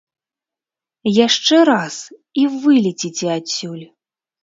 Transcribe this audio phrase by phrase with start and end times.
[1.27, 1.95] Яшчэ раз,
[2.41, 3.83] і вылеціце адсюль!